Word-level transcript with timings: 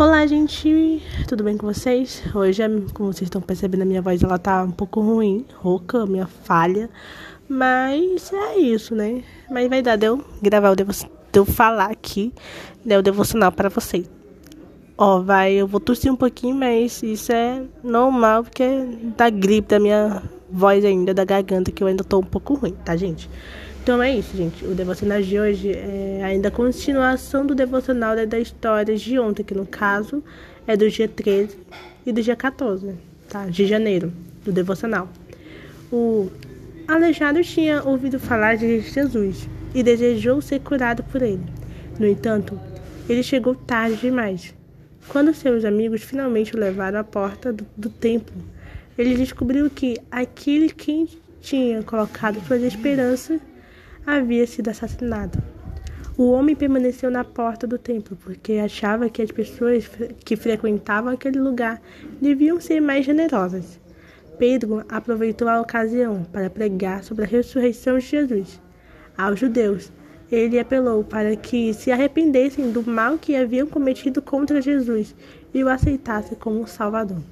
Olá, 0.00 0.26
gente, 0.26 1.02
tudo 1.28 1.44
bem 1.44 1.58
com 1.58 1.66
vocês? 1.66 2.22
Hoje, 2.34 2.62
como 2.94 3.12
vocês 3.12 3.26
estão 3.26 3.42
percebendo, 3.42 3.82
a 3.82 3.84
minha 3.84 4.00
voz 4.00 4.22
ela 4.22 4.38
tá 4.38 4.62
um 4.62 4.70
pouco 4.70 4.98
ruim, 5.02 5.44
rouca, 5.56 6.06
minha 6.06 6.26
falha, 6.26 6.88
mas 7.46 8.32
é 8.32 8.56
isso, 8.56 8.94
né? 8.94 9.22
Mas 9.50 9.68
vai 9.68 9.82
dar 9.82 9.96
de 9.96 10.06
eu 10.06 10.24
gravar 10.40 10.70
o 10.70 10.74
devo, 10.74 10.90
de 10.90 11.38
eu 11.38 11.44
falar 11.44 11.90
aqui, 11.90 12.32
né, 12.82 12.98
o 12.98 13.02
devocional 13.02 13.52
para 13.52 13.68
vocês. 13.68 14.10
Ó, 14.96 15.20
vai, 15.20 15.52
eu 15.52 15.66
vou 15.66 15.80
tossir 15.80 16.10
um 16.10 16.16
pouquinho, 16.16 16.56
mas 16.56 17.02
isso 17.02 17.30
é 17.30 17.62
normal 17.84 18.44
porque 18.44 18.62
é 18.62 18.86
da 19.18 19.28
gripe, 19.28 19.68
da 19.68 19.78
minha 19.78 20.22
voz 20.50 20.82
ainda, 20.82 21.12
da 21.12 21.26
garganta, 21.26 21.70
que 21.70 21.82
eu 21.82 21.86
ainda 21.86 22.02
tô 22.02 22.20
um 22.20 22.24
pouco 22.24 22.54
ruim, 22.54 22.72
tá, 22.86 22.96
gente? 22.96 23.28
Então 23.82 24.02
é 24.02 24.14
isso, 24.14 24.36
gente. 24.36 24.64
O 24.64 24.74
devocional 24.74 25.22
de 25.22 25.40
hoje 25.40 25.72
é 25.72 26.20
ainda 26.22 26.48
a 26.48 26.50
continuação 26.50 27.46
do 27.46 27.54
devocional 27.54 28.14
da 28.26 28.38
história 28.38 28.94
de 28.94 29.18
ontem, 29.18 29.42
que 29.42 29.54
no 29.54 29.66
caso 29.66 30.22
é 30.66 30.76
do 30.76 30.88
dia 30.90 31.08
13 31.08 31.56
e 32.04 32.12
do 32.12 32.22
dia 32.22 32.36
14, 32.36 32.94
tá? 33.28 33.46
De 33.46 33.66
janeiro, 33.66 34.12
do 34.44 34.52
devocional. 34.52 35.08
O 35.90 36.30
aleijado 36.86 37.42
tinha 37.42 37.82
ouvido 37.82 38.20
falar 38.20 38.56
de 38.56 38.80
Jesus 38.80 39.48
e 39.74 39.82
desejou 39.82 40.42
ser 40.42 40.60
curado 40.60 41.02
por 41.04 41.22
ele. 41.22 41.42
No 41.98 42.06
entanto, 42.06 42.60
ele 43.08 43.22
chegou 43.22 43.54
tarde 43.54 43.96
demais. 43.96 44.54
Quando 45.08 45.32
seus 45.32 45.64
amigos 45.64 46.02
finalmente 46.02 46.54
o 46.54 46.58
levaram 46.58 47.00
à 47.00 47.04
porta 47.04 47.52
do, 47.52 47.66
do 47.76 47.88
templo, 47.88 48.36
ele 48.98 49.14
descobriu 49.14 49.70
que 49.70 49.96
aquele 50.10 50.68
que 50.68 51.08
tinha 51.40 51.82
colocado 51.82 52.40
suas 52.46 52.62
esperanças 52.62 53.40
havia 54.06 54.46
sido 54.46 54.68
assassinado. 54.68 55.42
O 56.16 56.32
homem 56.32 56.54
permaneceu 56.54 57.10
na 57.10 57.24
porta 57.24 57.66
do 57.66 57.78
templo 57.78 58.16
porque 58.22 58.54
achava 58.54 59.08
que 59.08 59.22
as 59.22 59.30
pessoas 59.30 59.88
que 60.24 60.36
frequentavam 60.36 61.12
aquele 61.12 61.40
lugar 61.40 61.80
deviam 62.20 62.60
ser 62.60 62.80
mais 62.80 63.06
generosas. 63.06 63.80
Pedro 64.38 64.84
aproveitou 64.88 65.48
a 65.48 65.60
ocasião 65.60 66.24
para 66.24 66.50
pregar 66.50 67.04
sobre 67.04 67.24
a 67.24 67.28
ressurreição 67.28 67.98
de 67.98 68.06
Jesus. 68.06 68.60
Aos 69.16 69.38
judeus, 69.38 69.92
ele 70.30 70.58
apelou 70.58 71.02
para 71.02 71.34
que 71.36 71.74
se 71.74 71.90
arrependessem 71.90 72.70
do 72.70 72.82
mal 72.82 73.18
que 73.18 73.34
haviam 73.34 73.66
cometido 73.66 74.22
contra 74.22 74.62
Jesus 74.62 75.14
e 75.52 75.64
o 75.64 75.68
aceitassem 75.68 76.38
como 76.38 76.66
Salvador. 76.66 77.22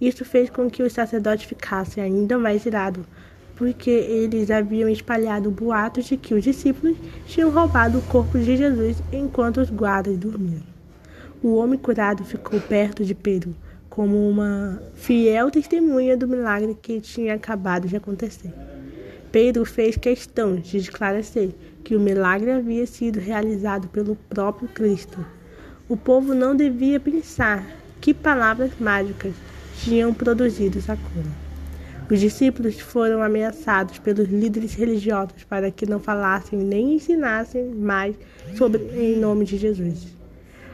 Isso 0.00 0.24
fez 0.24 0.50
com 0.50 0.68
que 0.68 0.82
os 0.82 0.92
sacerdotes 0.92 1.46
ficassem 1.46 2.02
ainda 2.02 2.36
mais 2.38 2.66
irados, 2.66 3.04
porque 3.56 3.90
eles 3.90 4.50
haviam 4.50 4.88
espalhado 4.88 5.50
boatos 5.50 6.06
de 6.06 6.16
que 6.16 6.34
os 6.34 6.42
discípulos 6.42 6.96
tinham 7.26 7.50
roubado 7.50 7.98
o 7.98 8.02
corpo 8.02 8.38
de 8.38 8.56
Jesus 8.56 9.02
enquanto 9.12 9.60
os 9.60 9.70
guardas 9.70 10.16
dormiam. 10.16 10.62
O 11.42 11.56
homem 11.56 11.78
curado 11.78 12.24
ficou 12.24 12.60
perto 12.60 13.04
de 13.04 13.14
Pedro, 13.14 13.54
como 13.90 14.28
uma 14.28 14.80
fiel 14.94 15.50
testemunha 15.50 16.16
do 16.16 16.28
milagre 16.28 16.76
que 16.80 17.00
tinha 17.00 17.34
acabado 17.34 17.88
de 17.88 17.96
acontecer. 17.96 18.52
Pedro 19.30 19.64
fez 19.64 19.96
questão 19.96 20.56
de 20.56 20.76
esclarecer 20.76 21.50
que 21.82 21.96
o 21.96 22.00
milagre 22.00 22.50
havia 22.50 22.86
sido 22.86 23.18
realizado 23.18 23.88
pelo 23.88 24.14
próprio 24.28 24.68
Cristo. 24.68 25.24
O 25.88 25.96
povo 25.96 26.34
não 26.34 26.54
devia 26.54 27.00
pensar 27.00 27.66
que 28.00 28.14
palavras 28.14 28.70
mágicas 28.78 29.34
tinham 29.78 30.14
produzido 30.14 30.78
essa 30.78 30.96
cura. 30.96 31.41
Os 32.12 32.20
discípulos 32.20 32.78
foram 32.78 33.22
ameaçados 33.22 33.98
pelos 33.98 34.28
líderes 34.28 34.74
religiosos 34.74 35.44
para 35.44 35.70
que 35.70 35.86
não 35.86 35.98
falassem 35.98 36.58
nem 36.58 36.96
ensinassem 36.96 37.64
mais 37.70 38.14
sobre 38.54 38.82
em 38.94 39.16
nome 39.16 39.46
de 39.46 39.56
Jesus. 39.56 40.08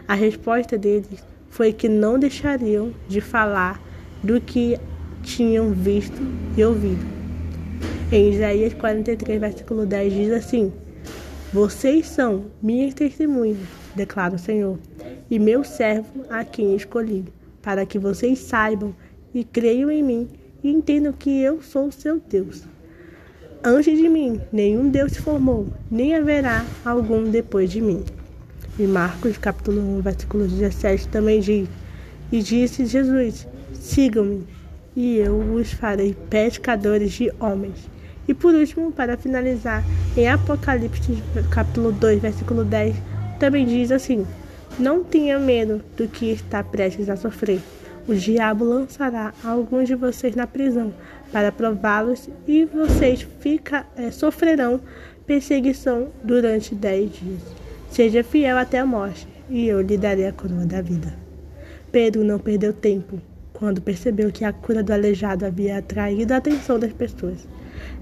A 0.09 0.15
resposta 0.15 0.77
deles 0.77 1.25
foi 1.49 1.73
que 1.73 1.89
não 1.89 2.19
deixariam 2.19 2.93
de 3.07 3.21
falar 3.21 3.81
do 4.21 4.41
que 4.41 4.81
tinham 5.23 5.71
visto 5.71 6.21
e 6.57 6.65
ouvido. 6.65 7.07
Em 8.11 8.33
Isaías 8.33 8.75
43, 8.75 9.41
versículo 9.41 9.87
10 9.87 10.13
diz 10.13 10.33
assim: 10.33 10.73
Vocês 11.53 12.09
são 12.09 12.47
minhas 12.61 12.95
testemunhas, 12.95 13.59
declara 13.95 14.35
o 14.35 14.41
Senhor, 14.41 14.77
e 15.31 15.39
meu 15.39 15.63
servo 15.63 16.25
a 16.29 16.43
quem 16.43 16.75
escolhi, 16.75 17.27
para 17.63 17.87
que 17.87 17.97
vocês 17.97 18.41
saibam 18.41 18.93
e 19.33 19.45
creiam 19.45 19.89
em 19.89 20.03
mim 20.03 20.29
e 20.63 20.71
entendam 20.71 21.13
que 21.13 21.41
eu 21.41 21.63
sou 21.63 21.91
seu 21.91 22.21
Deus. 22.21 22.65
Antes 23.63 23.99
de 23.99 24.09
mim, 24.09 24.41
nenhum 24.53 24.89
Deus 24.89 25.13
se 25.13 25.21
formou, 25.21 25.67
nem 25.91 26.15
haverá 26.15 26.65
algum 26.85 27.25
depois 27.25 27.71
de 27.71 27.81
mim. 27.81 28.05
E 28.79 28.87
Marcos, 28.87 29.37
capítulo 29.37 29.81
1, 29.99 30.01
versículo 30.01 30.47
17, 30.47 31.09
também 31.09 31.41
diz: 31.41 31.69
E 32.31 32.41
disse 32.41 32.87
Jesus: 32.87 33.47
Sigam-me, 33.75 34.47
e 34.95 35.17
eu 35.17 35.37
os 35.55 35.73
farei 35.73 36.15
pescadores 36.31 37.13
de 37.13 37.33
homens. 37.41 37.91
E 38.29 38.35
por 38.35 38.55
último, 38.55 38.93
para 38.93 39.17
finalizar, 39.17 39.83
em 40.17 40.29
Apocalipse, 40.29 41.23
capítulo 41.51 41.91
2, 41.91 42.21
versículo 42.21 42.65
10, 42.65 42.95
também 43.41 43.67
diz 43.67 43.91
assim: 43.91 44.25
Não 44.79 45.03
tenha 45.03 45.39
medo 45.39 45.83
do 45.97 46.07
que 46.07 46.31
está 46.31 46.63
prestes 46.63 47.09
a 47.09 47.17
sofrer 47.17 47.61
o 48.09 48.15
diabo 48.15 48.65
lançará 48.65 49.35
alguns 49.45 49.87
de 49.87 49.95
vocês 49.95 50.35
na 50.35 50.47
prisão 50.47 50.95
para 51.31 51.53
prová-los 51.53 52.27
e 52.47 52.65
vocês 52.65 53.21
fica, 53.39 53.85
é, 53.95 54.11
sofrerão 54.11 54.81
perseguição 55.27 56.09
durante 56.25 56.75
dez 56.75 57.13
dias. 57.13 57.43
Seja 57.91 58.25
fiel 58.25 58.57
até 58.57 58.79
a 58.79 58.87
morte 58.87 59.29
e 59.51 59.69
eu 59.69 59.83
lhe 59.83 59.99
darei 59.99 60.27
a 60.27 60.33
coroa 60.33 60.65
da 60.65 60.81
vida. 60.81 61.15
Pedro 61.93 62.25
não 62.25 62.39
perdeu 62.39 62.73
tempo 62.73 63.21
quando 63.53 63.83
percebeu 63.83 64.33
que 64.33 64.45
a 64.45 64.55
cura 64.55 64.83
do 64.83 64.93
aleijado 64.93 65.45
havia 65.45 65.77
atraído 65.77 66.33
a 66.33 66.39
atenção 66.39 66.79
das 66.79 66.93
pessoas. 66.95 67.47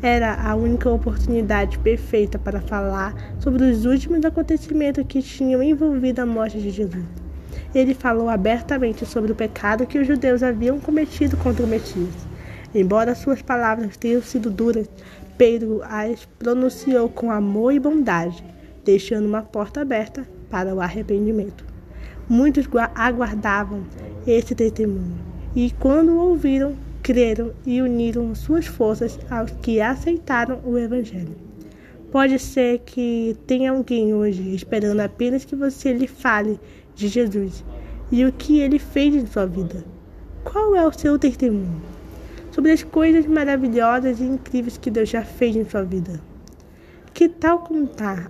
Era 0.01 0.35
a 0.35 0.55
única 0.55 0.89
oportunidade 0.89 1.81
perfeita 1.81 2.39
para 2.39 2.61
falar 2.61 3.13
sobre 3.41 3.65
os 3.65 3.85
últimos 3.85 4.25
acontecimentos 4.25 5.05
que 5.09 5.21
tinham 5.21 5.61
envolvido 5.61 6.21
a 6.21 6.27
morte 6.27 6.61
de 6.61 6.71
Jesus 6.71 7.26
ele 7.75 7.95
falou 7.95 8.29
abertamente 8.29 9.05
sobre 9.05 9.33
o 9.33 9.35
pecado 9.35 9.87
que 9.87 9.99
os 9.99 10.07
judeus 10.07 10.43
haviam 10.43 10.79
cometido 10.79 11.37
contra 11.37 11.65
o 11.65 11.69
Messias. 11.69 12.15
Embora 12.75 13.15
suas 13.15 13.41
palavras 13.41 13.97
tenham 13.97 14.23
sido 14.23 14.51
duras, 14.51 14.89
Pedro 15.39 15.83
as 15.85 16.25
pronunciou 16.39 17.09
com 17.09 17.31
amor 17.31 17.73
e 17.73 17.81
bondade, 17.81 18.45
deixando 18.85 19.27
uma 19.27 19.43
porta 19.43 19.81
aberta 19.81 20.27
para 20.51 20.75
o 20.75 20.81
arrependimento. 20.81 21.65
Muitos 22.29 22.67
aguardavam 22.95 23.85
esse 24.27 24.55
testemunho, 24.55 25.17
e 25.55 25.71
quando 25.79 26.13
o 26.13 26.19
ouviram, 26.19 26.75
creram 27.03 27.53
e 27.65 27.81
uniram 27.81 28.35
suas 28.35 28.67
forças 28.67 29.19
aos 29.31 29.53
que 29.63 29.81
aceitaram 29.81 30.61
o 30.65 30.77
Evangelho. 30.77 31.46
Pode 32.11 32.39
ser 32.39 32.79
que 32.81 33.37
tenha 33.47 33.73
alguém 33.73 34.15
hoje 34.15 34.55
esperando 34.55 35.01
apenas 35.01 35.45
que 35.45 35.57
você 35.57 35.93
lhe 35.93 36.07
fale 36.07 36.59
de 36.95 37.09
Jesus 37.09 37.65
e 38.11 38.25
o 38.25 38.33
que 38.33 38.61
ele 38.61 38.79
fez 38.79 39.15
em 39.15 39.27
sua 39.27 39.47
vida. 39.47 39.85
Qual 40.45 40.77
é 40.77 40.87
o 40.87 40.93
seu 40.93 41.19
testemunho 41.19 41.83
sobre 42.53 42.71
as 42.71 42.83
coisas 42.83 43.27
maravilhosas 43.27 44.21
e 44.21 44.25
incríveis 44.25 44.79
que 44.79 44.91
Deus 44.91 45.09
já 45.09 45.23
fez 45.23 45.57
em 45.57 45.69
sua 45.69 45.83
vida? 45.83 46.21
Que 47.13 47.29
tal 47.29 47.61
contar 47.61 48.29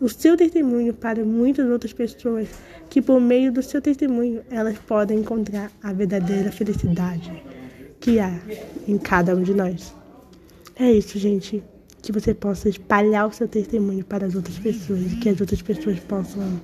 o 0.00 0.08
seu 0.08 0.36
testemunho 0.36 0.94
para 0.94 1.24
muitas 1.24 1.68
outras 1.68 1.92
pessoas 1.92 2.48
que, 2.88 3.02
por 3.02 3.20
meio 3.20 3.52
do 3.52 3.62
seu 3.62 3.82
testemunho, 3.82 4.42
elas 4.50 4.78
podem 4.78 5.18
encontrar 5.18 5.70
a 5.82 5.92
verdadeira 5.92 6.50
felicidade 6.50 7.30
que 8.00 8.18
há 8.20 8.32
em 8.86 8.96
cada 8.96 9.36
um 9.36 9.42
de 9.42 9.52
nós? 9.52 9.94
É 10.76 10.90
isso, 10.90 11.18
gente 11.18 11.62
que 12.08 12.12
você 12.12 12.32
possa 12.32 12.70
espalhar 12.70 13.28
o 13.28 13.32
seu 13.32 13.46
testemunho 13.46 14.02
para 14.02 14.24
as 14.24 14.34
outras 14.34 14.58
pessoas, 14.58 15.12
que 15.20 15.28
as 15.28 15.38
outras 15.38 15.60
pessoas 15.60 16.00
possam, 16.00 16.58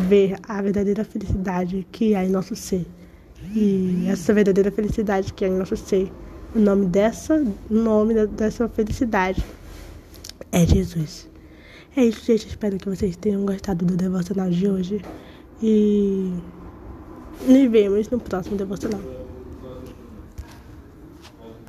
ver 0.00 0.36
a 0.46 0.60
verdadeira 0.60 1.04
felicidade 1.04 1.86
que 1.90 2.14
há 2.14 2.22
em 2.22 2.28
nosso 2.28 2.54
ser. 2.54 2.84
E 3.54 4.04
essa 4.08 4.34
verdadeira 4.34 4.70
felicidade 4.70 5.32
que 5.32 5.42
há 5.42 5.48
em 5.48 5.56
nosso 5.56 5.74
ser, 5.74 6.12
o 6.54 6.58
nome 6.58 6.84
dessa, 6.84 7.42
o 7.70 7.74
nome 7.74 8.26
dessa 8.26 8.68
felicidade 8.68 9.42
é 10.52 10.66
Jesus. 10.66 11.30
É 11.96 12.04
isso, 12.04 12.26
gente. 12.26 12.46
Espero 12.46 12.76
que 12.76 12.90
vocês 12.90 13.16
tenham 13.16 13.46
gostado 13.46 13.86
do 13.86 13.96
devocional 13.96 14.50
de 14.50 14.68
hoje. 14.68 15.00
E 15.62 16.30
nos 17.46 17.70
vemos 17.70 18.10
no 18.10 18.20
próximo 18.20 18.56
devocional. 18.56 19.00